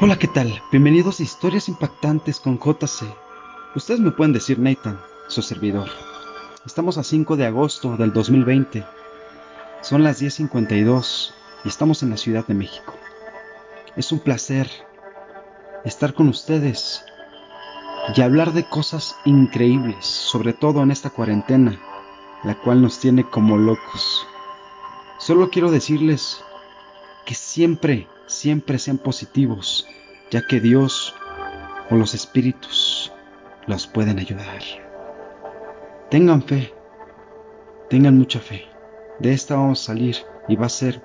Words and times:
Hola, 0.00 0.18
¿qué 0.18 0.26
tal? 0.26 0.60
Bienvenidos 0.72 1.20
a 1.20 1.22
Historias 1.22 1.68
Impactantes 1.68 2.40
con 2.40 2.58
JC. 2.58 3.06
Ustedes 3.76 4.00
me 4.00 4.10
pueden 4.10 4.32
decir 4.32 4.58
Nathan, 4.58 4.98
su 5.28 5.40
servidor. 5.40 5.88
Estamos 6.66 6.98
a 6.98 7.04
5 7.04 7.36
de 7.36 7.46
agosto 7.46 7.96
del 7.96 8.12
2020. 8.12 8.84
Son 9.82 10.02
las 10.02 10.20
10.52 10.20 11.32
y 11.64 11.68
estamos 11.68 12.02
en 12.02 12.10
la 12.10 12.16
Ciudad 12.16 12.44
de 12.44 12.54
México. 12.54 12.92
Es 13.94 14.10
un 14.10 14.18
placer 14.18 14.68
estar 15.84 16.12
con 16.12 16.28
ustedes 16.28 17.04
y 18.16 18.20
hablar 18.20 18.52
de 18.52 18.64
cosas 18.64 19.14
increíbles, 19.24 20.04
sobre 20.04 20.54
todo 20.54 20.82
en 20.82 20.90
esta 20.90 21.10
cuarentena, 21.10 21.80
la 22.42 22.60
cual 22.60 22.82
nos 22.82 22.98
tiene 22.98 23.22
como 23.30 23.56
locos. 23.56 24.26
Solo 25.18 25.50
quiero 25.50 25.70
decirles 25.70 26.42
que 27.24 27.36
siempre 27.36 28.08
siempre 28.26 28.78
sean 28.78 28.98
positivos, 28.98 29.86
ya 30.30 30.46
que 30.46 30.60
Dios 30.60 31.14
o 31.90 31.96
los 31.96 32.14
espíritus 32.14 33.12
los 33.66 33.86
pueden 33.86 34.18
ayudar. 34.18 34.62
Tengan 36.10 36.42
fe, 36.42 36.72
tengan 37.90 38.18
mucha 38.18 38.40
fe. 38.40 38.66
De 39.18 39.32
esta 39.32 39.56
vamos 39.56 39.82
a 39.82 39.86
salir 39.86 40.16
y 40.48 40.56
va 40.56 40.66
a 40.66 40.70
ser 40.70 41.02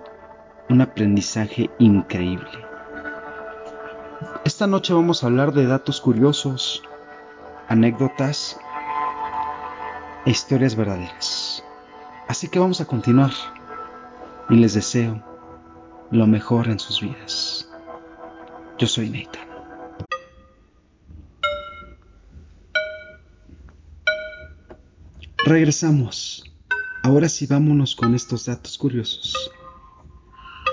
un 0.70 0.82
aprendizaje 0.82 1.70
increíble. 1.80 2.50
Esta 4.46 4.68
noche 4.68 4.94
vamos 4.94 5.24
a 5.24 5.28
hablar 5.28 5.54
de 5.54 5.66
datos 5.66 6.02
curiosos, 6.02 6.84
anécdotas 7.68 8.60
e 10.26 10.32
historias 10.32 10.76
verdaderas. 10.76 11.64
Así 12.28 12.48
que 12.48 12.60
vamos 12.60 12.82
a 12.82 12.86
continuar 12.86 13.32
y 14.50 14.56
les 14.56 14.74
deseo 14.74 15.24
lo 16.12 16.28
mejor 16.28 16.68
en 16.70 16.80
sus 16.80 17.02
vidas. 17.02 17.70
Yo 18.78 18.88
soy 18.88 19.10
Nathan. 19.10 19.48
Regresamos. 25.46 26.44
Ahora 27.02 27.30
sí 27.30 27.48
vámonos 27.48 27.96
con 27.96 28.14
estos 28.14 28.46
datos 28.46 28.78
curiosos. 28.78 29.52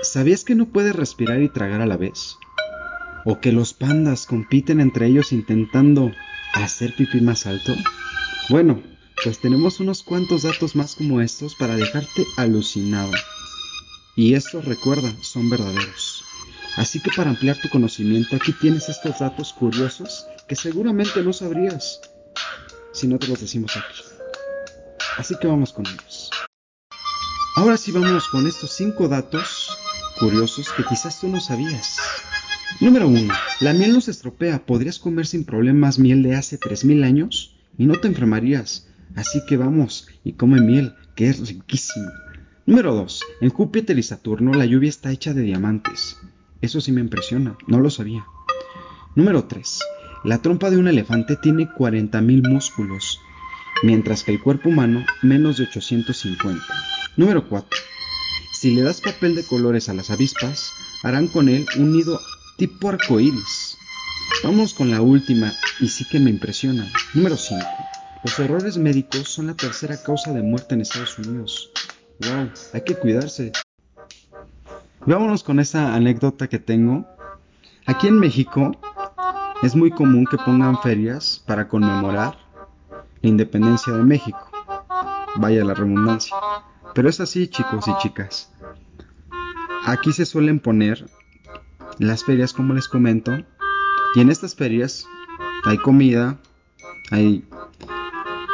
¿Sabías 0.03 0.43
que 0.43 0.55
no 0.55 0.67
puedes 0.67 0.95
respirar 0.95 1.41
y 1.41 1.49
tragar 1.49 1.81
a 1.81 1.85
la 1.85 1.97
vez? 1.97 2.37
¿O 3.25 3.39
que 3.39 3.51
los 3.51 3.73
pandas 3.73 4.25
compiten 4.25 4.79
entre 4.79 5.07
ellos 5.07 5.31
intentando 5.31 6.11
hacer 6.53 6.95
pipí 6.95 7.21
más 7.21 7.47
alto? 7.47 7.73
Bueno, 8.49 8.81
pues 9.23 9.39
tenemos 9.39 9.79
unos 9.79 10.03
cuantos 10.03 10.43
datos 10.43 10.75
más 10.75 10.95
como 10.95 11.21
estos 11.21 11.55
para 11.55 11.75
dejarte 11.75 12.25
alucinado. 12.37 13.11
Y 14.17 14.33
estos, 14.33 14.65
recuerda, 14.65 15.13
son 15.21 15.47
verdaderos. 15.47 16.23
Así 16.75 16.99
que 16.99 17.11
para 17.15 17.29
ampliar 17.29 17.55
tu 17.61 17.69
conocimiento, 17.69 18.35
aquí 18.35 18.51
tienes 18.51 18.89
estos 18.89 19.19
datos 19.19 19.53
curiosos 19.53 20.25
que 20.47 20.55
seguramente 20.55 21.21
no 21.21 21.31
sabrías 21.33 22.01
si 22.93 23.07
no 23.07 23.19
te 23.19 23.27
los 23.27 23.39
decimos 23.39 23.77
aquí. 23.77 24.01
Así 25.17 25.35
que 25.39 25.45
vamos 25.45 25.71
con 25.71 25.85
ellos. 25.85 26.31
Ahora 27.57 27.77
sí 27.77 27.91
vamos 27.91 28.27
con 28.29 28.47
estos 28.47 28.71
cinco 28.71 29.07
datos 29.07 29.69
curiosos 30.19 30.67
que 30.75 30.83
quizás 30.83 31.19
tú 31.19 31.27
no 31.27 31.39
sabías. 31.39 31.97
Número 32.79 33.07
1. 33.07 33.31
La 33.59 33.73
miel 33.73 33.93
no 33.93 34.01
se 34.01 34.09
estropea. 34.09 34.65
Podrías 34.65 34.97
comer 34.97 35.27
sin 35.27 35.45
problemas 35.45 35.99
miel 35.99 36.23
de 36.23 36.35
hace 36.35 36.57
3000 36.57 37.03
años 37.03 37.55
y 37.77 37.85
no 37.85 37.99
te 37.99 38.07
enfermarías. 38.07 38.87
Así 39.15 39.45
que 39.47 39.57
vamos 39.57 40.07
y 40.23 40.33
come 40.33 40.59
miel, 40.59 40.95
que 41.15 41.29
es 41.29 41.47
riquísimo. 41.47 42.09
Número 42.67 42.93
2. 42.93 43.23
En 43.39 43.49
Júpiter 43.49 43.97
y 43.97 44.03
Saturno 44.03 44.51
la 44.51 44.65
lluvia 44.65 44.89
está 44.89 45.09
hecha 45.09 45.33
de 45.33 45.41
diamantes. 45.43 46.19
Eso 46.61 46.81
sí 46.81 46.91
me 46.91 46.99
impresiona, 46.99 47.57
no 47.65 47.79
lo 47.79 47.89
sabía. 47.89 48.25
Número 49.15 49.45
3. 49.45 49.79
La 50.25 50.41
trompa 50.41 50.69
de 50.69 50.75
un 50.75 50.89
elefante 50.89 51.37
tiene 51.37 51.69
40.000 51.69 52.49
músculos, 52.49 53.21
mientras 53.83 54.23
que 54.23 54.33
el 54.33 54.41
cuerpo 54.41 54.67
humano 54.67 55.05
menos 55.21 55.55
de 55.55 55.63
850. 55.63 56.61
Número 57.15 57.47
4. 57.47 57.69
Si 58.51 58.75
le 58.75 58.81
das 58.81 58.99
papel 58.99 59.37
de 59.37 59.45
colores 59.45 59.87
a 59.87 59.93
las 59.93 60.11
avispas, 60.11 60.73
harán 61.03 61.27
con 61.27 61.47
él 61.47 61.65
un 61.77 61.93
nido 61.93 62.19
tipo 62.57 62.89
arcoíris. 62.89 63.77
Vamos 64.43 64.73
con 64.73 64.91
la 64.91 64.99
última 64.99 65.53
y 65.79 65.87
sí 65.87 66.03
que 66.03 66.19
me 66.19 66.31
impresiona. 66.31 66.91
Número 67.13 67.37
5. 67.37 67.65
Los 68.25 68.37
errores 68.39 68.77
médicos 68.77 69.29
son 69.29 69.47
la 69.47 69.53
tercera 69.53 70.03
causa 70.03 70.33
de 70.33 70.41
muerte 70.41 70.75
en 70.75 70.81
Estados 70.81 71.17
Unidos. 71.17 71.71
Wow, 72.19 72.49
hay 72.73 72.81
que 72.81 72.95
cuidarse. 72.95 73.51
Vámonos 75.05 75.43
con 75.43 75.59
esa 75.59 75.93
anécdota 75.95 76.47
que 76.47 76.59
tengo. 76.59 77.05
Aquí 77.85 78.07
en 78.07 78.19
México 78.19 78.71
es 79.61 79.75
muy 79.75 79.91
común 79.91 80.25
que 80.29 80.37
pongan 80.37 80.81
ferias 80.81 81.43
para 81.45 81.67
conmemorar 81.67 82.37
la 83.21 83.29
independencia 83.29 83.93
de 83.93 84.03
México. 84.03 84.49
Vaya 85.35 85.63
la 85.63 85.73
redundancia. 85.73 86.35
Pero 86.93 87.09
es 87.09 87.19
así, 87.19 87.47
chicos 87.47 87.87
y 87.87 87.97
chicas. 87.99 88.51
Aquí 89.85 90.11
se 90.11 90.25
suelen 90.25 90.59
poner 90.59 91.05
las 91.99 92.23
ferias, 92.23 92.51
como 92.51 92.73
les 92.73 92.87
comento. 92.87 93.31
Y 94.15 94.21
en 94.21 94.29
estas 94.29 94.55
ferias 94.55 95.07
hay 95.63 95.77
comida, 95.77 96.37
hay 97.11 97.47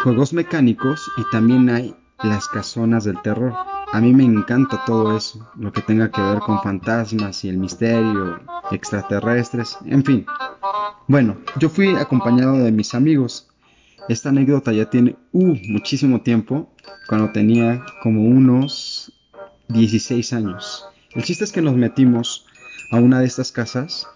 juegos 0.03 0.33
mecánicos 0.33 1.09
y 1.17 1.23
también 1.31 1.69
hay 1.69 1.95
las 2.23 2.47
casonas 2.47 3.03
del 3.03 3.21
terror. 3.21 3.53
A 3.91 4.01
mí 4.01 4.13
me 4.13 4.23
encanta 4.23 4.83
todo 4.85 5.15
eso, 5.15 5.47
lo 5.55 5.71
que 5.71 5.81
tenga 5.81 6.09
que 6.09 6.21
ver 6.21 6.39
con 6.39 6.61
fantasmas 6.61 7.43
y 7.43 7.49
el 7.49 7.57
misterio, 7.57 8.39
extraterrestres, 8.71 9.77
en 9.85 10.03
fin. 10.03 10.25
Bueno, 11.07 11.37
yo 11.59 11.69
fui 11.69 11.95
acompañado 11.95 12.57
de 12.57 12.71
mis 12.71 12.95
amigos. 12.95 13.49
Esta 14.09 14.29
anécdota 14.29 14.71
ya 14.71 14.89
tiene 14.89 15.15
uh, 15.31 15.55
muchísimo 15.69 16.21
tiempo, 16.21 16.69
cuando 17.07 17.31
tenía 17.31 17.83
como 18.01 18.23
unos 18.23 19.13
16 19.69 20.33
años. 20.33 20.85
El 21.11 21.23
chiste 21.23 21.43
es 21.43 21.51
que 21.51 21.61
nos 21.61 21.75
metimos 21.75 22.45
a 22.91 22.97
una 22.97 23.19
de 23.19 23.25
estas 23.25 23.51
casas 23.51 24.07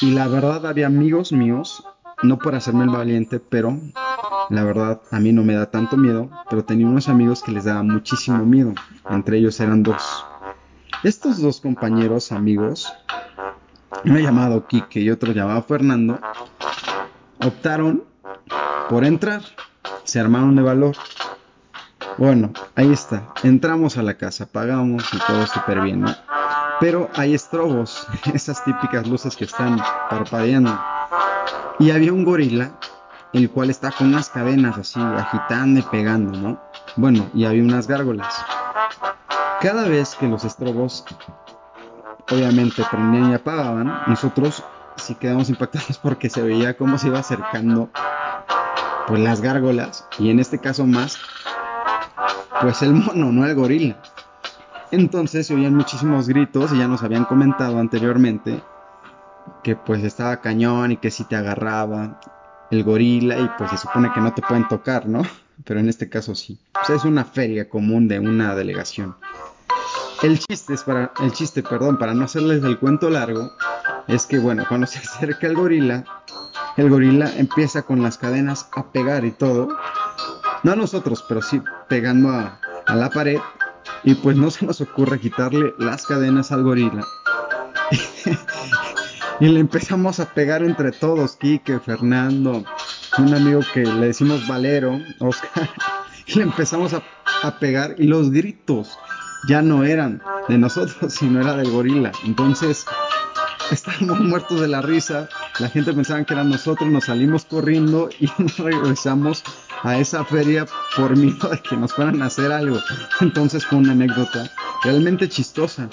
y 0.00 0.10
la 0.12 0.28
verdad 0.28 0.66
había 0.66 0.86
amigos 0.86 1.32
míos, 1.32 1.84
no 2.22 2.38
por 2.38 2.54
hacerme 2.54 2.84
el 2.84 2.90
valiente, 2.90 3.40
pero 3.40 3.78
la 4.50 4.64
verdad, 4.64 5.00
a 5.12 5.20
mí 5.20 5.32
no 5.32 5.44
me 5.44 5.54
da 5.54 5.70
tanto 5.70 5.96
miedo, 5.96 6.28
pero 6.50 6.64
tenía 6.64 6.86
unos 6.86 7.08
amigos 7.08 7.42
que 7.42 7.52
les 7.52 7.64
daba 7.64 7.84
muchísimo 7.84 8.44
miedo. 8.44 8.74
Entre 9.08 9.38
ellos 9.38 9.60
eran 9.60 9.82
dos. 9.84 10.26
Estos 11.04 11.40
dos 11.40 11.60
compañeros, 11.60 12.32
amigos, 12.32 12.92
uno 14.04 14.18
llamado 14.18 14.66
Kike 14.66 15.00
y 15.00 15.10
otro 15.10 15.32
llamado 15.32 15.62
Fernando, 15.62 16.18
optaron 17.44 18.04
por 18.88 19.04
entrar. 19.04 19.42
Se 20.04 20.18
armaron 20.18 20.56
de 20.56 20.62
valor. 20.62 20.96
Bueno, 22.18 22.52
ahí 22.74 22.92
está. 22.92 23.32
Entramos 23.44 23.96
a 23.98 24.02
la 24.02 24.14
casa, 24.14 24.46
pagamos 24.46 25.04
y 25.14 25.18
todo 25.18 25.46
súper 25.46 25.80
bien, 25.80 26.00
¿no? 26.00 26.14
Pero 26.80 27.08
hay 27.14 27.34
estrobos, 27.34 28.06
esas 28.34 28.64
típicas 28.64 29.06
luces 29.06 29.36
que 29.36 29.44
están 29.44 29.80
parpadeando. 30.10 30.76
Y 31.78 31.92
había 31.92 32.12
un 32.12 32.24
gorila 32.24 32.72
el 33.32 33.50
cual 33.50 33.70
está 33.70 33.92
con 33.92 34.08
unas 34.08 34.28
cadenas 34.28 34.78
así, 34.78 35.00
agitando 35.00 35.80
y 35.80 35.82
pegando, 35.82 36.38
¿no? 36.38 36.60
Bueno, 36.96 37.28
y 37.34 37.44
había 37.44 37.62
unas 37.62 37.86
gárgolas. 37.86 38.34
Cada 39.60 39.86
vez 39.88 40.14
que 40.16 40.26
los 40.26 40.44
estrobos 40.44 41.04
obviamente 42.30 42.82
prendían 42.90 43.30
y 43.30 43.34
apagaban, 43.34 44.02
nosotros 44.06 44.64
sí 44.96 45.14
quedamos 45.14 45.48
impactados 45.48 45.98
porque 46.02 46.30
se 46.30 46.42
veía 46.42 46.76
cómo 46.76 46.98
se 46.98 47.08
iba 47.08 47.18
acercando 47.18 47.90
pues 49.06 49.20
las 49.20 49.40
gárgolas 49.40 50.06
y 50.18 50.30
en 50.30 50.38
este 50.38 50.58
caso 50.58 50.86
más 50.86 51.18
pues 52.60 52.82
el 52.82 52.92
mono, 52.92 53.32
no 53.32 53.46
el 53.46 53.54
gorila. 53.54 53.96
Entonces 54.90 55.46
se 55.46 55.54
oían 55.54 55.74
muchísimos 55.74 56.28
gritos 56.28 56.72
y 56.72 56.78
ya 56.78 56.88
nos 56.88 57.02
habían 57.02 57.24
comentado 57.24 57.78
anteriormente 57.78 58.60
que 59.62 59.76
pues 59.76 60.02
estaba 60.02 60.40
cañón 60.40 60.92
y 60.92 60.96
que 60.96 61.10
si 61.10 61.24
te 61.24 61.36
agarraba 61.36 62.18
el 62.70 62.84
gorila 62.84 63.38
y 63.38 63.50
pues 63.58 63.70
se 63.70 63.78
supone 63.78 64.10
que 64.12 64.20
no 64.20 64.32
te 64.32 64.42
pueden 64.42 64.66
tocar, 64.68 65.06
¿no? 65.06 65.22
Pero 65.64 65.80
en 65.80 65.88
este 65.88 66.08
caso 66.08 66.34
sí. 66.34 66.58
Es 66.88 67.04
una 67.04 67.24
feria 67.24 67.68
común 67.68 68.08
de 68.08 68.18
una 68.18 68.54
delegación. 68.54 69.16
El 70.22 70.38
chiste 70.38 70.74
es 70.74 70.82
para 70.82 71.12
el 71.22 71.32
chiste, 71.32 71.62
perdón, 71.62 71.98
para 71.98 72.14
no 72.14 72.24
hacerles 72.24 72.62
el 72.62 72.78
cuento 72.78 73.08
largo, 73.08 73.52
es 74.06 74.26
que 74.26 74.38
bueno, 74.38 74.64
cuando 74.68 74.86
se 74.86 74.98
acerca 74.98 75.46
el 75.46 75.54
gorila, 75.54 76.04
el 76.76 76.90
gorila 76.90 77.32
empieza 77.36 77.82
con 77.82 78.02
las 78.02 78.18
cadenas 78.18 78.68
a 78.72 78.84
pegar 78.86 79.24
y 79.24 79.30
todo. 79.30 79.68
No 80.62 80.72
a 80.72 80.76
nosotros, 80.76 81.24
pero 81.28 81.40
sí 81.40 81.62
pegando 81.88 82.30
a 82.30 82.94
la 82.94 83.10
pared. 83.10 83.38
Y 84.02 84.14
pues 84.14 84.36
no 84.36 84.50
se 84.50 84.66
nos 84.66 84.80
ocurre 84.80 85.20
quitarle 85.20 85.74
las 85.78 86.06
cadenas 86.06 86.52
al 86.52 86.62
gorila. 86.62 87.04
Y 89.40 89.48
le 89.48 89.60
empezamos 89.60 90.20
a 90.20 90.26
pegar 90.34 90.62
entre 90.62 90.92
todos, 90.92 91.36
Quique, 91.36 91.78
Fernando, 91.80 92.62
un 93.16 93.34
amigo 93.34 93.60
que 93.72 93.84
le 93.84 94.08
decimos 94.08 94.46
Valero, 94.46 95.00
Oscar. 95.18 95.68
Y 96.26 96.34
le 96.34 96.44
empezamos 96.44 96.94
a, 96.94 97.02
a 97.42 97.58
pegar 97.58 97.96
y 97.98 98.04
los 98.04 98.30
gritos 98.30 98.96
ya 99.48 99.62
no 99.62 99.82
eran 99.82 100.22
de 100.48 100.58
nosotros, 100.58 101.12
sino 101.18 101.40
era 101.40 101.56
del 101.56 101.70
gorila. 101.70 102.12
Entonces, 102.24 102.84
estábamos 103.70 104.20
muertos 104.20 104.60
de 104.60 104.68
la 104.68 104.82
risa, 104.82 105.28
la 105.58 105.68
gente 105.68 105.92
pensaba 105.92 106.22
que 106.24 106.34
eran 106.34 106.50
nosotros, 106.50 106.88
nos 106.90 107.04
salimos 107.04 107.44
corriendo 107.44 108.10
y 108.18 108.26
regresamos 108.58 109.42
a 109.82 109.96
esa 109.98 110.24
feria 110.24 110.66
por 110.96 111.16
miedo 111.16 111.48
de 111.48 111.58
que 111.58 111.76
nos 111.76 111.92
fueran 111.92 112.22
a 112.22 112.26
hacer 112.26 112.52
algo. 112.52 112.78
Entonces 113.20 113.64
fue 113.64 113.78
una 113.78 113.92
anécdota 113.92 114.50
realmente 114.84 115.28
chistosa, 115.28 115.88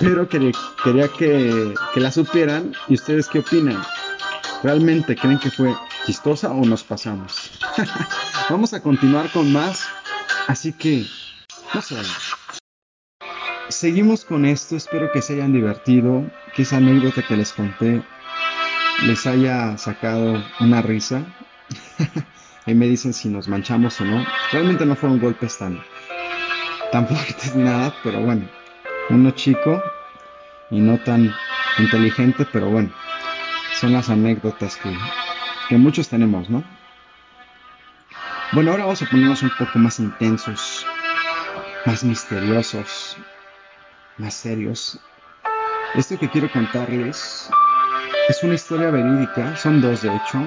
pero 0.00 0.28
quería, 0.28 0.52
quería 0.82 1.08
que, 1.08 1.74
que 1.94 2.00
la 2.00 2.10
supieran 2.10 2.72
y 2.88 2.94
ustedes 2.94 3.28
qué 3.28 3.40
opinan. 3.40 3.82
¿Realmente 4.62 5.14
creen 5.14 5.38
que 5.38 5.50
fue 5.50 5.74
chistosa 6.06 6.50
o 6.50 6.64
nos 6.64 6.82
pasamos? 6.82 7.58
Vamos 8.50 8.74
a 8.74 8.82
continuar 8.82 9.30
con 9.30 9.52
más, 9.52 9.88
así 10.46 10.72
que 10.72 11.06
no 11.74 11.82
sé. 11.82 11.96
Seguimos 13.68 14.24
con 14.24 14.44
esto, 14.44 14.76
espero 14.76 15.12
que 15.12 15.20
se 15.20 15.34
hayan 15.34 15.52
divertido, 15.52 16.24
que 16.54 16.62
esa 16.62 16.78
anécdota 16.78 17.22
que 17.22 17.36
les 17.36 17.52
conté 17.52 18.02
les 19.04 19.26
haya 19.26 19.76
sacado 19.78 20.42
una 20.60 20.82
risa. 20.82 21.24
Ahí 22.66 22.74
me 22.74 22.86
dicen 22.86 23.12
si 23.12 23.28
nos 23.28 23.48
manchamos 23.48 24.00
o 24.00 24.04
no. 24.04 24.24
Realmente 24.52 24.84
no 24.84 24.96
fueron 24.96 25.20
golpes 25.20 25.58
tan, 25.58 25.80
tan 26.90 27.06
fuertes 27.06 27.54
nada, 27.54 27.94
pero 28.02 28.20
bueno, 28.20 28.48
uno 29.10 29.30
chico 29.32 29.82
y 30.70 30.80
no 30.80 30.98
tan 30.98 31.34
inteligente, 31.78 32.46
pero 32.52 32.68
bueno, 32.68 32.90
son 33.74 33.92
las 33.92 34.10
anécdotas 34.10 34.76
que, 34.76 34.96
que 35.68 35.76
muchos 35.76 36.08
tenemos, 36.08 36.50
¿no? 36.50 36.64
Bueno, 38.52 38.70
ahora 38.70 38.84
vamos 38.84 39.02
a 39.02 39.06
ponernos 39.06 39.42
un 39.42 39.50
poco 39.58 39.78
más 39.78 39.98
intensos, 39.98 40.86
más 41.84 42.02
misteriosos, 42.02 43.16
más 44.16 44.34
serios. 44.34 45.00
Esto 45.94 46.18
que 46.18 46.28
quiero 46.28 46.50
contarles 46.50 47.50
es 48.28 48.42
una 48.42 48.54
historia 48.54 48.90
verídica, 48.90 49.56
son 49.56 49.80
dos 49.80 50.02
de 50.02 50.14
hecho, 50.14 50.42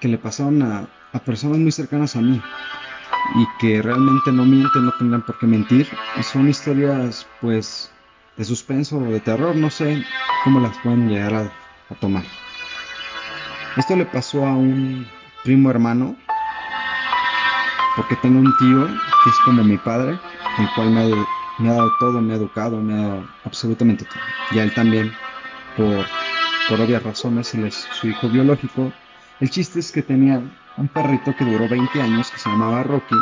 que 0.00 0.08
le 0.08 0.18
pasaron 0.18 0.62
a, 0.62 0.88
personas 1.24 1.58
muy 1.58 1.72
cercanas 1.72 2.14
a 2.14 2.20
mí 2.20 2.42
y 3.34 3.46
que 3.58 3.82
realmente 3.82 4.32
no 4.32 4.44
mienten, 4.44 4.86
no 4.86 4.92
tendrán 4.92 5.22
por 5.22 5.38
qué 5.38 5.46
mentir. 5.46 5.88
Son 6.22 6.48
historias 6.48 7.26
pues 7.40 7.90
de 8.36 8.44
suspenso 8.44 8.98
o 8.98 9.04
de 9.04 9.20
terror, 9.20 9.56
no 9.56 9.70
sé 9.70 10.04
cómo 10.44 10.60
las 10.60 10.76
pueden 10.78 11.08
llegar 11.08 11.34
a, 11.34 11.94
tomar. 12.00 12.24
Esto 13.76 13.96
le 13.96 14.06
pasó 14.06 14.44
a 14.44 14.54
un 14.54 15.06
primo 15.44 15.70
hermano, 15.70 16.16
porque 17.94 18.16
tengo 18.16 18.40
un 18.40 18.56
tío 18.58 18.86
que 18.86 19.30
es 19.30 19.36
como 19.44 19.62
mi 19.62 19.78
padre, 19.78 20.18
el 20.58 20.68
cual 20.74 20.90
me 20.90 21.02
ha, 21.02 21.26
me 21.58 21.68
ha 21.68 21.74
dado 21.74 21.92
todo, 22.00 22.20
me 22.20 22.32
ha 22.32 22.36
educado, 22.36 22.80
me 22.80 22.94
ha 22.94 23.08
dado 23.08 23.28
absolutamente 23.44 24.04
todo. 24.04 24.22
Y 24.50 24.58
a 24.58 24.64
él 24.64 24.74
también, 24.74 25.12
por, 25.76 26.04
por 26.68 26.80
obvias 26.80 27.02
razones, 27.02 27.54
él 27.54 27.66
es 27.66 27.74
su 27.92 28.08
hijo 28.08 28.28
biológico. 28.28 28.92
El 29.40 29.50
chiste 29.50 29.80
es 29.80 29.92
que 29.92 30.02
tenía 30.02 30.40
un 30.76 30.88
perrito 30.88 31.34
que 31.36 31.44
duró 31.44 31.68
20 31.68 32.00
años, 32.00 32.30
que 32.30 32.38
se 32.38 32.48
llamaba 32.48 32.82
Rocky. 32.82 33.14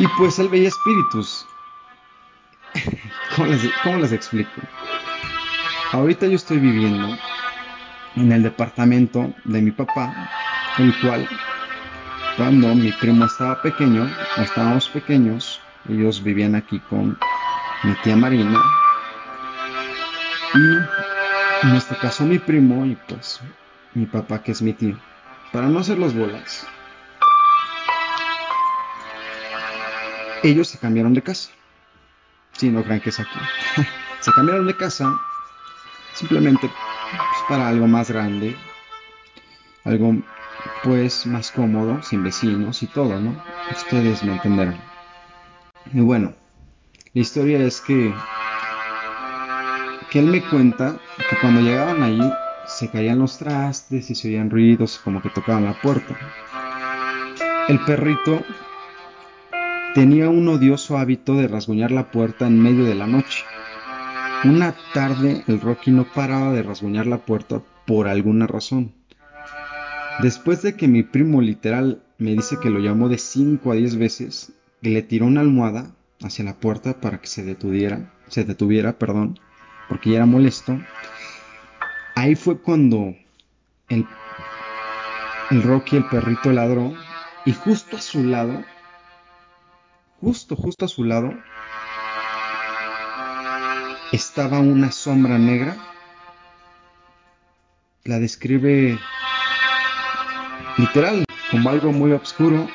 Y 0.00 0.06
pues 0.18 0.38
él 0.38 0.48
veía 0.48 0.68
espíritus. 0.68 1.46
¿Cómo 3.36 3.48
les, 3.48 3.70
¿Cómo 3.84 3.98
les 3.98 4.12
explico? 4.12 4.60
Ahorita 5.92 6.26
yo 6.26 6.36
estoy 6.36 6.58
viviendo 6.58 7.16
en 8.16 8.32
el 8.32 8.42
departamento 8.42 9.32
de 9.44 9.62
mi 9.62 9.70
papá, 9.70 10.30
el 10.78 10.98
cual 11.00 11.28
cuando 12.36 12.74
mi 12.74 12.90
primo 12.92 13.26
estaba 13.26 13.60
pequeño, 13.62 14.10
estábamos 14.38 14.88
pequeños, 14.88 15.60
ellos 15.88 16.22
vivían 16.22 16.54
aquí 16.54 16.80
con 16.88 17.18
mi 17.84 17.94
tía 18.02 18.16
Marina 18.16 18.60
y 20.54 21.01
en 21.62 21.74
este 21.76 21.96
caso 21.96 22.24
mi 22.24 22.38
primo 22.38 22.84
y 22.84 22.96
pues 23.08 23.40
mi 23.94 24.06
papá 24.06 24.42
que 24.42 24.52
es 24.52 24.62
mi 24.62 24.72
tío. 24.72 24.98
Para 25.52 25.68
no 25.68 25.80
hacer 25.80 25.98
los 25.98 26.14
bolas, 26.14 26.66
ellos 30.42 30.68
se 30.68 30.78
cambiaron 30.78 31.14
de 31.14 31.22
casa. 31.22 31.50
Si 32.52 32.68
no 32.68 32.82
crean 32.82 33.00
que 33.00 33.10
es 33.10 33.20
aquí. 33.20 33.38
se 34.20 34.32
cambiaron 34.32 34.66
de 34.66 34.76
casa 34.76 35.20
simplemente 36.14 36.68
pues, 36.68 37.44
para 37.48 37.68
algo 37.68 37.86
más 37.86 38.10
grande, 38.10 38.56
algo 39.84 40.16
pues 40.82 41.26
más 41.26 41.50
cómodo, 41.50 42.02
sin 42.02 42.22
vecinos 42.22 42.82
y 42.82 42.86
todo, 42.86 43.18
¿no? 43.20 43.42
Ustedes 43.70 44.22
me 44.22 44.34
entenderán. 44.34 44.80
Y 45.92 46.00
bueno, 46.00 46.34
la 47.14 47.20
historia 47.20 47.58
es 47.58 47.80
que, 47.80 48.14
que 50.12 50.18
él 50.18 50.26
me 50.26 50.42
cuenta 50.42 51.00
que 51.30 51.36
cuando 51.40 51.62
llegaban 51.62 52.02
allí 52.02 52.30
se 52.66 52.90
caían 52.90 53.20
los 53.20 53.38
trastes 53.38 54.10
y 54.10 54.14
se 54.14 54.28
oían 54.28 54.50
ruidos 54.50 55.00
como 55.02 55.22
que 55.22 55.30
tocaban 55.30 55.64
la 55.64 55.80
puerta. 55.80 56.14
El 57.66 57.80
perrito 57.80 58.42
tenía 59.94 60.28
un 60.28 60.46
odioso 60.48 60.98
hábito 60.98 61.36
de 61.36 61.48
rasguñar 61.48 61.92
la 61.92 62.10
puerta 62.10 62.46
en 62.46 62.62
medio 62.62 62.84
de 62.84 62.94
la 62.94 63.06
noche. 63.06 63.42
Una 64.44 64.74
tarde 64.92 65.44
el 65.46 65.62
Rocky 65.62 65.90
no 65.90 66.04
paraba 66.04 66.52
de 66.52 66.62
rasguñar 66.62 67.06
la 67.06 67.18
puerta 67.18 67.62
por 67.86 68.06
alguna 68.06 68.46
razón. 68.46 68.92
Después 70.20 70.60
de 70.60 70.76
que 70.76 70.88
mi 70.88 71.02
primo 71.04 71.40
literal 71.40 72.02
me 72.18 72.32
dice 72.32 72.58
que 72.60 72.68
lo 72.68 72.80
llamó 72.80 73.08
de 73.08 73.16
5 73.16 73.72
a 73.72 73.76
10 73.76 73.96
veces, 73.96 74.52
le 74.82 75.00
tiró 75.00 75.24
una 75.24 75.40
almohada 75.40 75.94
hacia 76.22 76.44
la 76.44 76.56
puerta 76.60 77.00
para 77.00 77.18
que 77.18 77.28
se 77.28 77.44
detuviera, 77.44 78.12
se 78.28 78.44
detuviera, 78.44 78.98
perdón, 78.98 79.38
porque 79.92 80.08
ya 80.08 80.16
era 80.16 80.24
molesto. 80.26 80.80
Ahí 82.14 82.34
fue 82.34 82.58
cuando 82.58 83.14
el, 83.90 84.06
el 85.50 85.62
Rocky, 85.62 85.96
el 85.96 86.06
perrito, 86.06 86.50
ladró 86.50 86.94
y 87.44 87.52
justo 87.52 87.98
a 87.98 88.00
su 88.00 88.24
lado, 88.24 88.64
justo, 90.18 90.56
justo 90.56 90.86
a 90.86 90.88
su 90.88 91.04
lado, 91.04 91.34
estaba 94.12 94.60
una 94.60 94.90
sombra 94.90 95.36
negra. 95.36 95.76
La 98.04 98.18
describe 98.18 98.98
literal 100.78 101.26
como 101.50 101.68
algo 101.68 101.92
muy 101.92 102.12
oscuro 102.12 102.66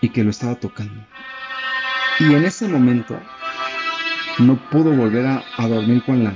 y 0.00 0.08
que 0.08 0.24
lo 0.24 0.30
estaba 0.30 0.54
tocando. 0.54 1.04
Y 2.20 2.34
en 2.34 2.46
ese 2.46 2.66
momento 2.68 3.20
no 4.40 4.56
pudo 4.70 4.90
volver 4.92 5.26
a, 5.26 5.68
dormir 5.68 6.02
con 6.04 6.24
la 6.24 6.32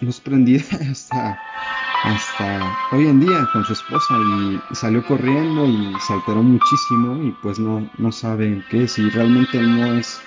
luz 0.00 0.20
prendida 0.20 0.64
hasta, 0.90 1.40
hasta 2.04 2.76
hoy 2.92 3.06
en 3.06 3.20
día 3.20 3.48
con 3.52 3.64
su 3.64 3.72
esposa 3.72 4.14
y 4.18 4.74
salió 4.74 5.04
corriendo 5.06 5.66
y 5.66 5.92
se 6.06 6.12
alteró 6.14 6.42
muchísimo 6.42 7.22
y 7.22 7.32
pues 7.42 7.58
no, 7.58 7.88
no 7.98 8.12
sabe 8.12 8.62
qué, 8.70 8.88
si 8.88 9.08
realmente 9.10 9.60
no 9.60 9.94
es 9.94 10.20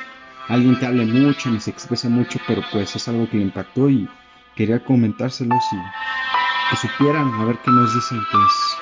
alguien 0.49 0.75
que 0.77 0.85
hable 0.85 1.05
mucho 1.05 1.49
ni 1.49 1.59
se 1.59 1.71
exprese 1.71 2.09
mucho, 2.09 2.39
pero 2.47 2.61
pues 2.71 2.95
es 2.95 3.07
algo 3.07 3.29
que 3.29 3.37
le 3.37 3.43
impactó 3.43 3.89
y 3.89 4.07
quería 4.55 4.83
comentárselos 4.83 5.63
y 5.71 6.69
que 6.69 6.75
supieran 6.75 7.33
a 7.33 7.45
ver 7.45 7.57
qué 7.63 7.71
nos 7.71 7.93
dicen 7.93 8.19
que 8.31 8.37
es 8.37 8.77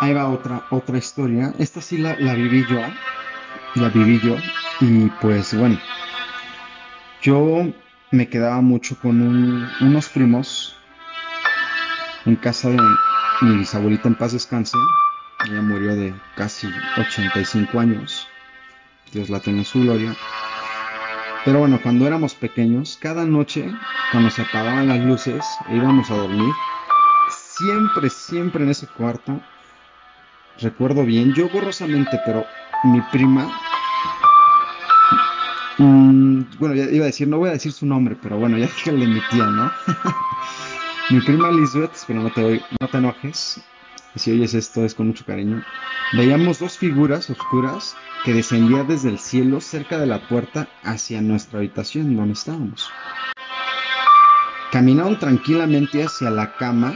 ahí 0.00 0.12
va 0.12 0.28
otra, 0.28 0.64
otra 0.70 0.98
historia. 0.98 1.52
Esta 1.58 1.80
sí 1.80 1.98
la, 1.98 2.14
viví 2.14 2.64
yo. 2.68 2.80
La 3.74 3.88
viví 3.88 4.20
yo. 4.20 4.36
Y 4.80 5.08
pues 5.20 5.56
bueno. 5.56 5.78
Yo 7.22 7.72
me 8.10 8.28
quedaba 8.28 8.60
mucho 8.60 8.98
con 9.00 9.20
unos 9.80 10.08
primos 10.08 10.76
en 12.26 12.36
casa 12.36 12.70
de 12.70 12.78
mi 13.42 13.56
bisabuelita 13.56 14.08
en 14.08 14.14
paz 14.14 14.32
descanse. 14.32 14.76
Ella 15.46 15.62
murió 15.62 15.94
de 15.94 16.14
casi 16.36 16.68
85 16.98 17.80
años. 17.80 18.28
Dios 19.12 19.30
la 19.30 19.40
tenga 19.40 19.58
en 19.58 19.64
su 19.64 19.80
gloria. 19.80 20.14
Pero 21.44 21.58
bueno, 21.58 21.78
cuando 21.82 22.06
éramos 22.06 22.34
pequeños, 22.34 22.98
cada 23.00 23.24
noche, 23.26 23.70
cuando 24.12 24.30
se 24.30 24.42
apagaban 24.42 24.88
las 24.88 25.00
luces 25.00 25.44
e 25.68 25.76
íbamos 25.76 26.10
a 26.10 26.16
dormir, 26.16 26.52
siempre, 27.28 28.08
siempre 28.08 28.64
en 28.64 28.70
ese 28.70 28.86
cuarto 28.86 29.40
recuerdo 30.60 31.04
bien, 31.04 31.34
yo 31.34 31.48
borrosamente, 31.48 32.18
pero 32.24 32.46
mi 32.84 33.00
prima, 33.12 33.50
mm, 35.78 36.42
bueno, 36.58 36.74
ya 36.74 36.84
iba 36.84 37.04
a 37.04 37.06
decir, 37.06 37.28
no 37.28 37.38
voy 37.38 37.50
a 37.50 37.52
decir 37.52 37.72
su 37.72 37.86
nombre, 37.86 38.16
pero 38.20 38.38
bueno, 38.38 38.56
ya 38.58 38.66
dije 38.66 38.92
de 38.92 39.06
mi 39.06 39.20
tía, 39.30 39.46
¿no? 39.46 39.70
mi 41.10 41.20
prima 41.20 41.50
Lisbeth, 41.50 42.04
pero 42.06 42.20
no 42.20 42.30
te, 42.30 42.62
no 42.80 42.88
te 42.88 42.98
enojes, 42.98 43.60
si 44.16 44.30
oyes 44.30 44.54
esto 44.54 44.84
es 44.84 44.94
con 44.94 45.08
mucho 45.08 45.24
cariño, 45.24 45.62
veíamos 46.12 46.60
dos 46.60 46.78
figuras 46.78 47.28
oscuras 47.30 47.96
que 48.24 48.32
descendían 48.32 48.86
desde 48.86 49.10
el 49.10 49.18
cielo 49.18 49.60
cerca 49.60 49.98
de 49.98 50.06
la 50.06 50.26
puerta 50.28 50.68
hacia 50.82 51.20
nuestra 51.20 51.58
habitación 51.58 52.16
donde 52.16 52.32
estábamos. 52.34 52.90
Caminaron 54.72 55.18
tranquilamente 55.18 56.02
hacia 56.02 56.30
la 56.30 56.54
cama 56.56 56.94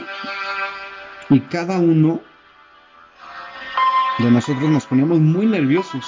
y 1.29 1.41
cada 1.41 1.79
uno 1.79 2.23
de 4.19 4.31
nosotros 4.31 4.69
nos 4.69 4.87
poníamos 4.87 5.21
muy 5.21 5.47
nerviosos 5.47 6.05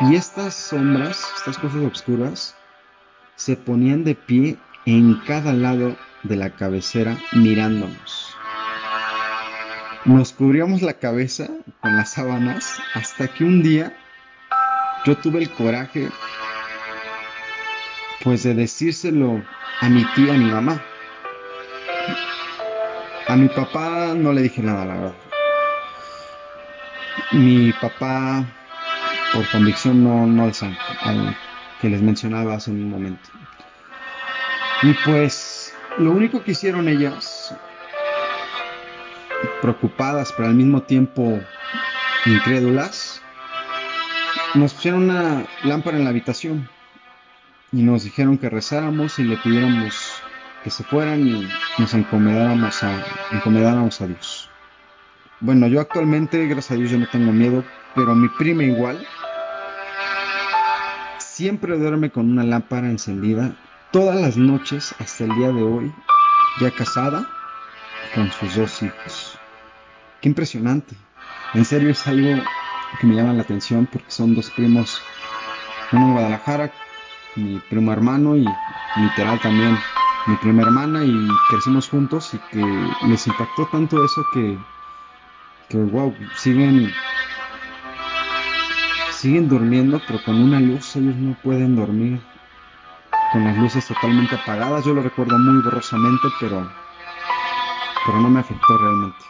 y 0.00 0.16
estas 0.16 0.54
sombras 0.54 1.24
estas 1.44 1.58
cosas 1.58 1.82
oscuras 1.82 2.56
se 3.36 3.54
ponían 3.54 4.02
de 4.02 4.14
pie 4.14 4.56
en 4.86 5.20
cada 5.26 5.52
lado 5.52 5.94
de 6.22 6.36
la 6.36 6.48
cabecera 6.48 7.18
mirándonos. 7.32 8.34
Nos 10.06 10.32
cubríamos 10.32 10.80
la 10.80 10.94
cabeza 10.94 11.50
con 11.82 11.98
las 11.98 12.12
sábanas 12.12 12.80
hasta 12.94 13.28
que 13.28 13.44
un 13.44 13.62
día 13.62 13.94
yo 15.04 15.18
tuve 15.18 15.40
el 15.40 15.50
coraje 15.50 16.08
pues 18.22 18.44
de 18.44 18.54
decírselo 18.54 19.44
a 19.82 19.88
mi 19.90 20.02
tía, 20.14 20.32
a 20.32 20.38
mi 20.38 20.50
mamá. 20.50 20.82
A 23.28 23.36
mi 23.36 23.48
papá 23.48 24.14
no 24.16 24.32
le 24.32 24.40
dije 24.40 24.62
nada, 24.62 24.86
la 24.86 24.94
verdad. 24.94 25.14
Mi 27.32 27.70
papá, 27.74 28.46
por 29.34 29.48
convicción, 29.50 30.04
no, 30.04 30.26
no 30.26 30.52
sangre, 30.54 30.78
al 31.02 31.36
que 31.80 31.90
les 31.90 32.00
mencionaba 32.00 32.54
hace 32.54 32.70
un 32.70 32.88
momento. 32.88 33.28
Y 34.82 34.94
pues, 35.04 35.74
lo 35.98 36.12
único 36.12 36.42
que 36.42 36.52
hicieron 36.52 36.88
ellas, 36.88 37.54
preocupadas, 39.60 40.32
pero 40.36 40.48
al 40.48 40.54
mismo 40.54 40.82
tiempo 40.82 41.40
incrédulas, 42.26 43.22
nos 44.54 44.72
pusieron 44.74 45.10
una 45.10 45.44
lámpara 45.64 45.96
en 45.96 46.04
la 46.04 46.10
habitación 46.10 46.68
y 47.72 47.82
nos 47.82 48.04
dijeron 48.04 48.38
que 48.38 48.48
rezáramos 48.48 49.18
y 49.18 49.24
le 49.24 49.36
pidiéramos 49.38 50.22
que 50.62 50.70
se 50.70 50.84
fueran 50.84 51.26
y 51.26 51.48
nos 51.78 51.92
encomendáramos 51.92 52.82
a, 52.82 53.04
encomendáramos 53.32 54.00
a 54.00 54.06
Dios. 54.06 54.48
Bueno, 55.40 55.66
yo 55.66 55.80
actualmente, 55.80 56.46
gracias 56.46 56.70
a 56.70 56.74
Dios, 56.76 56.90
yo 56.90 56.98
no 56.98 57.06
tengo 57.08 57.32
miedo, 57.32 57.64
pero 57.94 58.14
mi 58.14 58.28
prima 58.28 58.64
igual 58.64 59.06
siempre 61.34 61.76
duerme 61.76 62.10
con 62.10 62.30
una 62.30 62.44
lámpara 62.44 62.88
encendida 62.88 63.56
todas 63.90 64.20
las 64.20 64.36
noches 64.36 64.94
hasta 65.00 65.24
el 65.24 65.34
día 65.34 65.50
de 65.50 65.64
hoy, 65.64 65.92
ya 66.60 66.70
casada 66.70 67.28
con 68.14 68.30
sus 68.30 68.54
dos 68.54 68.82
hijos. 68.84 69.36
Qué 70.20 70.28
impresionante. 70.28 70.94
En 71.54 71.64
serio 71.64 71.90
es 71.90 72.06
algo 72.06 72.40
que 73.00 73.06
me 73.08 73.16
llama 73.16 73.32
la 73.32 73.42
atención 73.42 73.88
porque 73.90 74.12
son 74.12 74.36
dos 74.36 74.48
primos, 74.50 75.02
uno 75.90 76.06
en 76.06 76.12
Guadalajara 76.12 76.72
mi 77.34 77.58
primo 77.68 77.92
hermano 77.92 78.36
y 78.36 78.46
literal 78.96 79.40
también 79.40 79.76
mi 80.28 80.36
prima 80.36 80.62
hermana 80.62 81.04
y 81.04 81.28
crecimos 81.50 81.88
juntos 81.88 82.32
y 82.32 82.38
que 82.52 82.64
les 83.08 83.26
impactó 83.26 83.66
tanto 83.72 84.04
eso 84.04 84.24
que, 84.32 84.56
que 85.68 85.78
wow, 85.78 86.14
siguen 86.36 86.92
siguen 89.24 89.48
durmiendo 89.48 90.02
pero 90.06 90.22
con 90.22 90.36
una 90.36 90.60
luz 90.60 90.96
ellos 90.96 91.16
no 91.16 91.34
pueden 91.42 91.76
dormir 91.76 92.20
con 93.32 93.42
las 93.44 93.56
luces 93.56 93.86
totalmente 93.86 94.34
apagadas 94.34 94.84
yo 94.84 94.92
lo 94.92 95.02
recuerdo 95.02 95.38
muy 95.38 95.62
borrosamente 95.62 96.28
pero 96.38 96.70
pero 98.04 98.20
no 98.20 98.28
me 98.28 98.40
afectó 98.40 98.76
realmente 98.76 99.24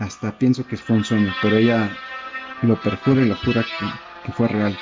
hasta 0.00 0.36
pienso 0.36 0.66
que 0.66 0.76
fue 0.76 0.96
un 0.96 1.04
sueño 1.04 1.32
pero 1.40 1.56
ella 1.58 1.96
lo 2.62 2.74
perjura 2.74 3.22
y 3.22 3.28
lo 3.28 3.36
jura 3.36 3.62
que, 3.62 3.86
que 4.26 4.32
fue 4.32 4.48
real 4.48 4.76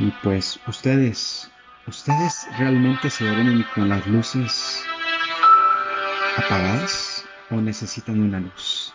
y 0.00 0.10
pues 0.22 0.58
ustedes 0.66 1.48
¿Ustedes 1.86 2.48
realmente 2.56 3.10
se 3.10 3.26
duermen 3.26 3.62
con 3.74 3.90
las 3.90 4.06
luces 4.06 4.82
apagadas 6.38 7.26
o 7.50 7.56
necesitan 7.56 8.22
una 8.22 8.40
luz? 8.40 8.94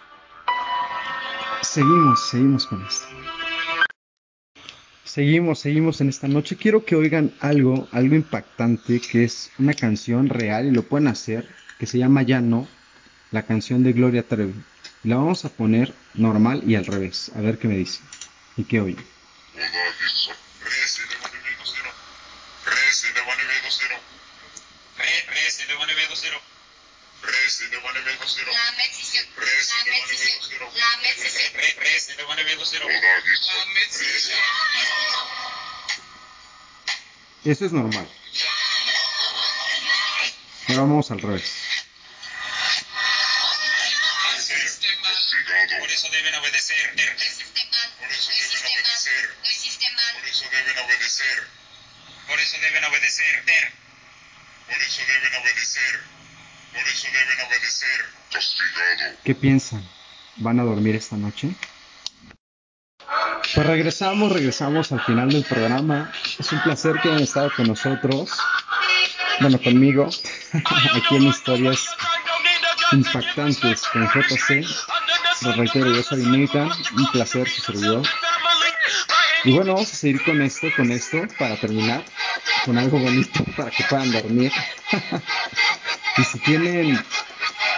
Seguimos, 1.61 2.29
seguimos 2.29 2.65
con 2.65 2.83
esto. 2.83 3.08
Seguimos, 5.19 5.59
seguimos 5.59 5.99
en 5.99 6.07
esta 6.07 6.29
noche. 6.29 6.55
Quiero 6.55 6.85
que 6.85 6.95
oigan 6.95 7.33
algo, 7.41 7.89
algo 7.91 8.15
impactante, 8.15 9.01
que 9.01 9.25
es 9.25 9.51
una 9.59 9.73
canción 9.73 10.29
real 10.29 10.65
y 10.65 10.71
lo 10.71 10.83
pueden 10.83 11.09
hacer, 11.09 11.45
que 11.77 11.85
se 11.85 11.97
llama 11.97 12.21
Ya 12.21 12.39
no, 12.39 12.69
la 13.33 13.43
canción 13.43 13.83
de 13.83 13.91
Gloria 13.91 14.23
Trevi. 14.23 14.53
La 15.03 15.17
vamos 15.17 15.43
a 15.43 15.49
poner 15.49 15.93
normal 16.13 16.63
y 16.65 16.75
al 16.75 16.85
revés, 16.85 17.33
a 17.35 17.41
ver 17.41 17.57
qué 17.57 17.67
me 17.67 17.75
dice 17.75 17.99
y 18.55 18.63
qué 18.63 18.79
oye. 18.79 18.95
Eso 37.45 37.65
es 37.65 37.71
normal. 37.71 38.07
Ahora 40.67 40.81
vamos 40.81 41.09
al 41.09 41.21
revés. 41.21 41.51
Por 45.79 45.89
eso 45.91 46.09
deben 46.11 46.35
obedecer. 46.35 46.93
Por 46.93 48.11
eso 48.11 48.31
deben 48.35 48.65
obedecer. 48.65 49.35
Por 49.39 50.27
eso 50.27 50.45
deben 50.51 50.77
obedecer. 50.77 51.47
Por 52.27 52.39
eso 52.39 52.57
deben 52.59 52.83
obedecer. 52.85 53.73
Por 54.67 54.81
eso 54.81 55.01
deben 55.07 55.35
obedecer. 55.35 56.03
Por 56.73 56.87
eso 56.87 57.07
deben 57.11 57.39
obedecer. 57.47 58.05
Castigado. 58.31 59.17
¿Qué 59.23 59.33
piensan? 59.33 59.98
¿Van 60.39 60.59
a 60.59 60.63
dormir 60.63 60.95
esta 60.95 61.17
noche? 61.17 61.53
Pues 63.53 63.67
regresamos, 63.67 64.31
regresamos 64.31 64.91
al 64.91 65.01
final 65.01 65.29
del 65.29 65.43
programa. 65.43 66.11
Es 66.37 66.51
un 66.53 66.61
placer 66.61 66.95
que 67.01 67.09
hayan 67.09 67.23
estado 67.23 67.51
con 67.55 67.67
nosotros. 67.67 68.31
Bueno, 69.41 69.59
conmigo. 69.61 70.09
Aquí 70.53 71.15
en 71.15 71.23
historias 71.23 71.89
impactantes 72.93 73.81
con 73.91 74.07
JC. 74.07 74.65
Lo 75.41 75.51
reitero, 75.53 75.93
yo 75.93 76.03
soy 76.03 76.23
Nathan. 76.23 76.69
Un 76.95 77.11
placer 77.11 77.49
su 77.49 77.61
servidor. 77.61 78.07
Y 79.43 79.51
bueno, 79.51 79.73
vamos 79.73 79.91
a 79.91 79.95
seguir 79.95 80.23
con 80.23 80.41
esto, 80.41 80.67
con 80.75 80.91
esto, 80.91 81.21
para 81.37 81.57
terminar. 81.57 82.03
Con 82.63 82.77
algo 82.77 82.97
bonito 82.97 83.43
para 83.57 83.71
que 83.71 83.83
puedan 83.89 84.11
dormir. 84.11 84.53
y 86.17 86.23
si 86.23 86.39
tienen 86.39 87.03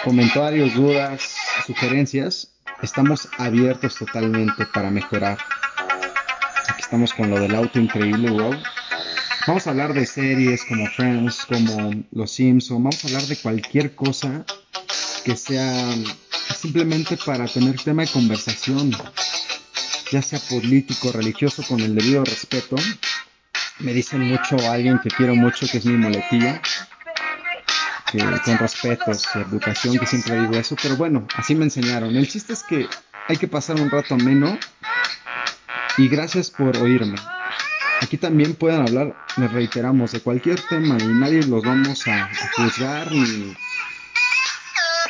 comentarios, 0.04 0.74
dudas, 0.76 1.41
sugerencias, 1.66 2.52
estamos 2.82 3.30
abiertos 3.38 3.96
totalmente 3.96 4.66
para 4.66 4.90
mejorar 4.92 5.38
estamos 6.92 7.14
con 7.14 7.30
lo 7.30 7.40
del 7.40 7.56
auto 7.56 7.80
increíble, 7.80 8.30
wow. 8.32 8.54
Vamos 9.48 9.66
a 9.66 9.70
hablar 9.70 9.94
de 9.94 10.06
series 10.06 10.66
como 10.66 10.86
Friends, 10.88 11.46
como 11.46 12.04
Los 12.12 12.32
Simpsons, 12.32 12.84
vamos 12.84 13.06
a 13.06 13.08
hablar 13.08 13.24
de 13.24 13.38
cualquier 13.38 13.96
cosa 13.96 14.44
que 15.24 15.38
sea 15.38 15.90
simplemente 16.54 17.16
para 17.16 17.48
tener 17.48 17.82
tema 17.82 18.02
de 18.02 18.10
conversación, 18.10 18.92
ya 20.12 20.22
sea 20.22 20.40
político, 20.50 21.14
religioso, 21.14 21.64
con 21.66 21.80
el 21.80 21.96
debido 21.96 22.26
respeto. 22.26 22.76
Me 23.80 23.94
dicen 23.94 24.28
mucho 24.28 24.58
alguien 24.70 25.00
que 25.00 25.12
quiero 25.12 25.34
mucho, 25.34 25.68
que 25.72 25.78
es 25.78 25.86
mi 25.86 25.96
moletilla, 25.96 26.62
que 28.12 28.20
con 28.44 28.58
respeto, 28.58 29.12
educación, 29.36 29.98
que 29.98 30.06
siempre 30.06 30.40
digo 30.42 30.54
eso, 30.54 30.76
pero 30.82 30.98
bueno, 30.98 31.26
así 31.36 31.56
me 31.56 31.66
enseñaron. 31.66 32.16
El 32.16 32.28
chiste 32.28 32.54
es 32.54 32.64
que 32.64 32.88
hay 33.28 33.38
que 33.38 33.48
pasar 33.48 33.80
un 33.80 33.90
rato 33.90 34.16
ameno 34.16 34.58
y 35.98 36.08
gracias 36.08 36.50
por 36.50 36.76
oírme. 36.78 37.16
Aquí 38.02 38.18
también 38.18 38.56
pueden 38.56 38.82
hablar, 38.82 39.16
les 39.38 39.52
reiteramos, 39.52 40.12
de 40.12 40.22
cualquier 40.22 40.60
tema 40.62 40.98
y 41.00 41.08
nadie 41.08 41.44
los 41.44 41.64
vamos 41.64 42.08
a, 42.08 42.30
juzgar 42.56 43.12
ni, 43.12 43.56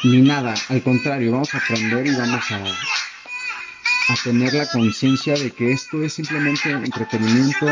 ni 0.03 0.21
nada. 0.21 0.53
Al 0.69 0.83
contrario, 0.83 1.31
vamos 1.31 1.53
a 1.55 1.57
aprender 1.57 2.05
y 2.05 2.15
vamos 2.15 2.51
a, 2.51 2.57
a 2.57 4.15
tener 4.23 4.53
la 4.53 4.67
conciencia 4.69 5.33
de 5.33 5.51
que 5.51 5.71
esto 5.71 6.03
es 6.03 6.13
simplemente 6.13 6.69
entretenimiento. 6.69 7.65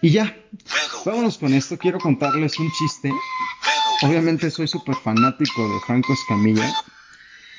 Y 0.00 0.10
ya, 0.10 0.36
vámonos 1.06 1.38
con 1.38 1.54
esto. 1.54 1.78
Quiero 1.78 1.98
contarles 1.98 2.58
un 2.58 2.70
chiste. 2.72 3.10
Obviamente 4.02 4.50
soy 4.50 4.68
súper 4.68 4.96
fanático 4.96 5.62
de 5.72 5.80
Franco 5.86 6.12
Escamilla 6.12 6.70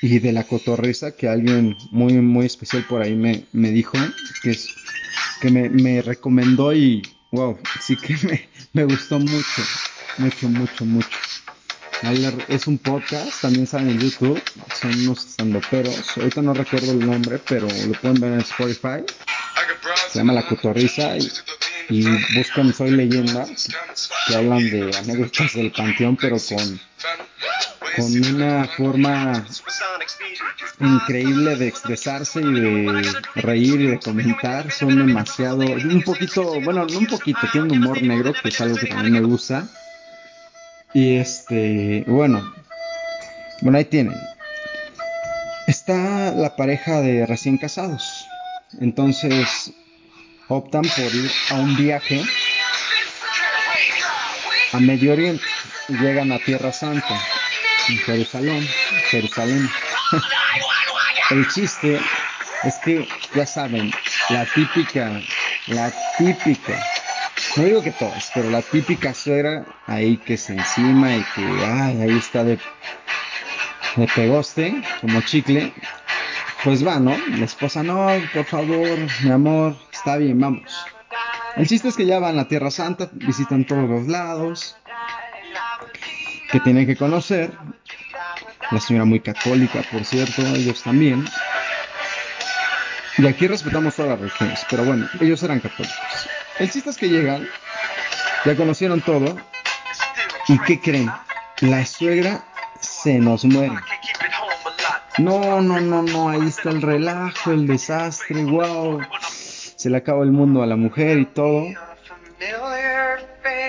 y 0.02 0.18
de 0.20 0.32
la 0.32 0.44
cotorriza 0.44 1.10
que 1.10 1.28
alguien 1.28 1.76
muy 1.90 2.12
muy 2.12 2.46
especial 2.46 2.84
por 2.84 3.02
ahí 3.02 3.16
me, 3.16 3.44
me 3.52 3.70
dijo 3.72 3.98
que 4.42 4.50
es 4.50 4.68
que 5.40 5.50
me, 5.50 5.68
me, 5.68 6.02
recomendó 6.02 6.72
y 6.72 7.02
wow 7.32 7.58
sí 7.80 7.96
que 7.96 8.16
me, 8.24 8.48
me 8.74 8.84
gustó 8.84 9.18
mucho 9.18 9.62
mucho 10.18 10.48
mucho 10.48 10.84
mucho 10.84 11.18
es 12.46 12.68
un 12.68 12.78
podcast 12.78 13.42
también 13.42 13.66
sale 13.66 13.90
en 13.90 13.98
YouTube 13.98 14.40
son 14.80 14.94
unos 15.00 15.26
estandoperos 15.26 16.16
ahorita 16.16 16.42
no 16.42 16.54
recuerdo 16.54 16.92
el 16.92 17.04
nombre 17.04 17.40
pero 17.48 17.66
lo 17.66 18.00
pueden 18.00 18.20
ver 18.20 18.34
en 18.34 18.40
Spotify 18.40 19.02
se 20.12 20.20
llama 20.20 20.32
la 20.32 20.46
cotorriza 20.46 21.16
y, 21.16 21.28
y 21.88 22.04
buscan 22.34 22.72
soy 22.72 22.90
leyenda 22.90 23.46
que 24.26 24.34
hablan 24.34 24.70
de 24.70 24.90
anécdotas 24.96 25.54
del 25.54 25.72
panteón 25.72 26.16
pero 26.16 26.36
con 26.38 26.80
con 27.96 28.34
una 28.34 28.64
forma 28.76 29.44
increíble 30.80 31.56
de 31.56 31.68
expresarse 31.68 32.40
y 32.40 32.52
de 32.52 33.12
reír 33.36 33.80
y 33.80 33.86
de 33.88 33.98
comentar. 33.98 34.70
Son 34.70 34.94
demasiado, 34.94 35.60
un 35.60 36.02
poquito, 36.02 36.60
bueno, 36.60 36.86
no 36.86 36.98
un 36.98 37.06
poquito, 37.06 37.40
tienen 37.52 37.72
humor 37.72 38.02
negro, 38.02 38.32
que 38.40 38.48
es 38.48 38.60
algo 38.60 38.76
que 38.76 38.86
también 38.86 39.14
me 39.14 39.20
gusta. 39.20 39.68
Y 40.94 41.16
este, 41.16 42.04
bueno, 42.06 42.54
bueno, 43.62 43.78
ahí 43.78 43.84
tienen. 43.84 44.16
Está 45.66 46.32
la 46.32 46.56
pareja 46.56 47.00
de 47.00 47.26
recién 47.26 47.58
casados. 47.58 48.26
Entonces 48.80 49.72
optan 50.48 50.82
por 50.82 51.14
ir 51.14 51.30
a 51.50 51.54
un 51.54 51.76
viaje 51.76 52.22
a 54.72 54.80
Medio 54.80 55.12
Oriente. 55.12 55.44
Llegan 55.88 56.32
a 56.32 56.38
Tierra 56.38 56.72
Santa, 56.72 57.18
en 57.88 57.98
Jerusalén. 57.98 58.68
Jerusalén. 59.10 59.68
El 61.30 61.48
chiste 61.48 62.00
es 62.64 62.74
que, 62.84 63.06
ya 63.34 63.46
saben, 63.46 63.92
la 64.30 64.44
típica, 64.46 65.20
la 65.66 65.92
típica, 66.16 66.82
no 67.56 67.64
digo 67.64 67.82
que 67.82 67.92
todas, 67.92 68.30
pero 68.34 68.50
la 68.50 68.62
típica 68.62 69.14
suegra 69.14 69.64
ahí 69.86 70.16
que 70.16 70.36
se 70.36 70.54
encima 70.54 71.16
y 71.16 71.24
que, 71.34 71.44
ay, 71.64 72.00
ahí 72.02 72.18
está 72.18 72.44
de, 72.44 72.58
de 73.96 74.06
pegoste, 74.08 74.82
como 75.00 75.20
chicle, 75.20 75.72
pues 76.64 76.86
va, 76.86 76.98
¿no? 76.98 77.16
La 77.36 77.44
esposa, 77.44 77.82
no, 77.82 78.08
por 78.32 78.44
favor, 78.44 78.98
mi 79.22 79.30
amor, 79.30 79.76
está 79.98 80.16
bien, 80.16 80.38
vamos. 80.40 80.86
El 81.56 81.66
chiste 81.66 81.88
es 81.88 81.96
que 81.96 82.06
ya 82.06 82.18
van 82.18 82.38
a 82.38 82.46
Tierra 82.46 82.70
Santa, 82.70 83.08
visitan 83.12 83.64
todos 83.64 83.88
los 83.88 84.06
lados 84.06 84.76
que 86.50 86.60
tienen 86.60 86.86
que 86.86 86.96
conocer, 86.96 87.52
la 88.70 88.80
señora 88.80 89.04
muy 89.04 89.20
católica, 89.20 89.82
por 89.90 90.04
cierto, 90.04 90.42
ellos 90.42 90.82
también. 90.82 91.24
Y 93.18 93.26
aquí 93.26 93.48
respetamos 93.48 93.96
todas 93.96 94.12
las 94.12 94.20
religiones, 94.20 94.66
pero 94.70 94.84
bueno, 94.84 95.08
ellos 95.20 95.42
eran 95.42 95.60
católicos. 95.60 96.28
El 96.58 96.70
chiste 96.70 96.90
es 96.90 96.96
que 96.96 97.08
llegan, 97.08 97.48
ya 98.44 98.56
conocieron 98.56 99.00
todo, 99.00 99.36
¿y 100.46 100.58
qué 100.60 100.80
creen? 100.80 101.10
La 101.60 101.84
suegra 101.84 102.44
se 102.80 103.18
nos 103.18 103.44
muere. 103.44 103.74
No, 105.18 105.60
no, 105.60 105.80
no, 105.80 106.02
no, 106.02 106.28
ahí 106.28 106.46
está 106.46 106.70
el 106.70 106.80
relajo, 106.80 107.50
el 107.50 107.66
desastre, 107.66 108.44
wow. 108.44 109.00
Se 109.78 109.90
le 109.90 109.96
acaba 109.96 110.24
el 110.24 110.32
mundo 110.32 110.64
a 110.64 110.66
la 110.66 110.74
mujer 110.74 111.18
y 111.18 111.24
todo. 111.24 111.68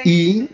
Y 0.03 0.49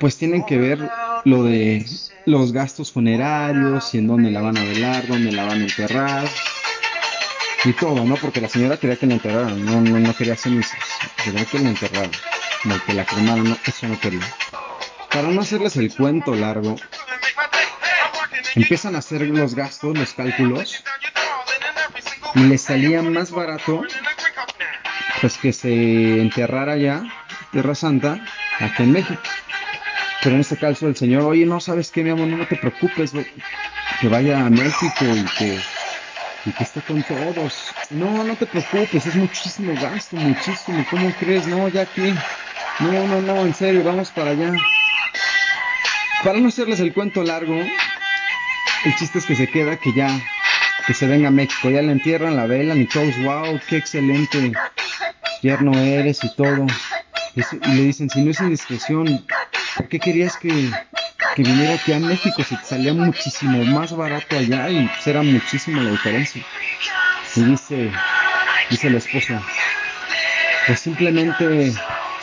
pues 0.00 0.16
tienen 0.16 0.42
que 0.46 0.56
ver 0.56 0.78
lo 1.26 1.44
de 1.44 1.84
los 2.24 2.52
gastos 2.52 2.92
funerarios 2.92 3.94
y 3.94 3.98
en 3.98 4.06
dónde 4.06 4.30
la 4.30 4.40
van 4.40 4.56
a 4.56 4.64
velar, 4.64 5.06
dónde 5.06 5.32
la 5.32 5.44
van 5.44 5.60
a 5.60 5.64
enterrar 5.64 6.26
y 7.66 7.74
todo, 7.74 8.04
¿no? 8.04 8.14
Porque 8.16 8.40
la 8.40 8.48
señora 8.48 8.78
quería 8.78 8.96
que 8.96 9.06
la 9.06 9.14
enterraran, 9.14 9.66
no, 9.66 9.82
no, 9.82 9.98
no 9.98 10.14
quería 10.14 10.34
cenizas, 10.34 10.78
quería 11.22 11.44
que 11.44 11.58
la 11.58 11.68
enterraran, 11.68 12.12
no 12.64 12.82
que 12.86 12.94
la 12.94 13.04
cremaran, 13.04 13.58
eso 13.66 13.88
no 13.88 14.00
quería. 14.00 14.26
Para 15.12 15.28
no 15.28 15.42
hacerles 15.42 15.76
el 15.76 15.94
cuento 15.94 16.34
largo, 16.34 16.76
empiezan 18.54 18.94
a 18.94 19.00
hacer 19.00 19.22
los 19.22 19.54
gastos, 19.54 19.94
los 19.94 20.14
cálculos, 20.14 20.82
y 22.34 22.40
les 22.44 22.62
salía 22.62 23.02
más 23.02 23.30
barato 23.30 23.82
pues 25.20 25.38
que 25.38 25.52
se 25.52 26.20
enterrara 26.20 26.76
ya 26.76 27.02
Tierra 27.52 27.74
Santa 27.74 28.20
aquí 28.58 28.82
en 28.82 28.92
México. 28.92 29.20
Pero 30.22 30.34
en 30.34 30.40
este 30.40 30.56
caso 30.56 30.88
el 30.88 30.96
Señor, 30.96 31.22
oye, 31.22 31.46
no 31.46 31.60
sabes 31.60 31.90
qué, 31.90 32.02
mi 32.02 32.10
amor, 32.10 32.26
no, 32.26 32.46
te 32.46 32.56
preocupes, 32.56 33.12
que 34.00 34.08
vaya 34.08 34.44
a 34.44 34.50
México 34.50 35.04
y 35.04 35.24
que, 35.38 35.60
y 36.46 36.50
que 36.50 36.64
esté 36.64 36.80
con 36.80 37.02
todos. 37.02 37.70
No, 37.90 38.24
no 38.24 38.34
te 38.34 38.46
preocupes, 38.46 39.06
es 39.06 39.14
muchísimo 39.14 39.72
gasto, 39.80 40.16
muchísimo. 40.16 40.84
¿Cómo 40.90 41.12
crees? 41.20 41.46
No, 41.46 41.68
ya 41.68 41.82
aquí. 41.82 42.12
No, 42.80 43.06
no, 43.06 43.20
no, 43.22 43.46
en 43.46 43.54
serio, 43.54 43.84
vamos 43.84 44.10
para 44.10 44.30
allá. 44.30 44.52
Para 46.24 46.40
no 46.40 46.48
hacerles 46.48 46.80
el 46.80 46.92
cuento 46.92 47.22
largo, 47.22 47.54
el 48.84 48.96
chiste 48.96 49.18
es 49.18 49.26
que 49.26 49.36
se 49.36 49.46
queda 49.46 49.76
que 49.76 49.92
ya, 49.94 50.08
que 50.86 50.94
se 50.94 51.06
venga 51.06 51.28
a 51.28 51.30
México, 51.30 51.70
ya 51.70 51.82
le 51.82 51.92
entierran, 51.92 52.36
la 52.36 52.46
velan 52.46 52.80
y 52.80 52.86
todos, 52.86 53.16
wow, 53.22 53.60
qué 53.68 53.76
excelente 53.76 54.52
yerno 55.42 55.78
eres 55.78 56.22
y 56.24 56.28
todo. 56.34 56.66
Y 57.34 57.68
le 57.68 57.82
dicen, 57.82 58.08
si 58.08 58.22
no 58.22 58.30
es 58.30 58.40
indiscreción, 58.40 59.24
¿Por 59.76 59.88
qué 59.88 60.00
querías 60.00 60.38
que, 60.38 60.70
viniera 61.36 61.74
aquí 61.74 61.92
a 61.92 61.98
México 61.98 62.42
si 62.42 62.56
te 62.56 62.64
salía 62.64 62.94
muchísimo 62.94 63.62
más 63.64 63.94
barato 63.94 64.38
allá 64.38 64.70
y 64.70 64.90
era 65.04 65.22
muchísimo 65.22 65.82
la 65.82 65.90
diferencia? 65.90 66.42
Y 67.34 67.42
dice, 67.42 67.92
dice 68.70 68.88
la 68.88 68.96
esposa, 68.96 69.42
pues 70.66 70.80
simplemente, 70.80 71.72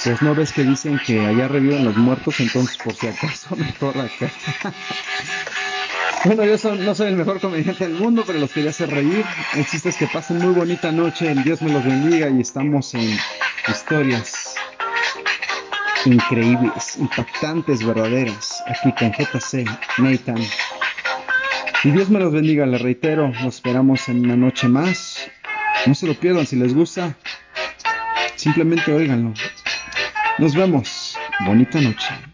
pues 0.04 0.22
no 0.24 0.34
ves 0.34 0.52
que 0.52 0.64
dicen 0.64 1.00
que 1.06 1.24
allá 1.24 1.48
reviven 1.48 1.86
los 1.86 1.96
muertos, 1.96 2.40
entonces 2.40 2.76
por 2.78 2.96
si 2.96 3.08
acaso 3.08 3.56
mejor 3.56 3.96
acá. 4.00 4.32
Bueno, 6.26 6.46
yo 6.46 6.76
no 6.76 6.96
soy 6.96 7.08
el 7.08 7.18
mejor 7.18 7.42
comediante 7.42 7.86
del 7.86 7.96
mundo, 7.96 8.24
pero 8.26 8.40
los 8.40 8.52
quería 8.54 8.70
hacer 8.70 8.90
reír. 8.90 9.26
El 9.56 9.94
que 9.94 10.08
pasen 10.08 10.38
muy 10.38 10.54
bonita 10.54 10.90
noche, 10.92 11.36
Dios 11.44 11.62
me 11.62 11.72
los 11.72 11.84
bendiga 11.84 12.30
y 12.30 12.40
estamos 12.40 12.94
en 12.94 13.18
historias 13.68 14.56
increíbles, 16.06 16.98
impactantes, 16.98 17.86
verdaderas, 17.86 18.64
aquí 18.68 18.94
con 18.94 19.12
JC, 19.12 19.66
Nathan. 19.98 20.42
Y 21.84 21.92
Dios 21.92 22.10
me 22.10 22.20
los 22.20 22.32
bendiga, 22.32 22.66
les 22.66 22.82
reitero, 22.82 23.28
nos 23.28 23.56
esperamos 23.56 24.08
en 24.08 24.24
una 24.24 24.38
noche 24.38 24.70
más. 24.70 25.30
No 25.86 25.94
se 25.94 26.08
lo 26.08 26.14
pierdan, 26.14 26.46
si 26.46 26.56
les 26.56 26.74
gusta, 26.74 27.18
simplemente 28.38 28.94
óiganlo. 28.94 29.34
Nos 30.38 30.56
vemos. 30.56 31.18
Bonita 31.46 31.82
noche. 31.82 32.33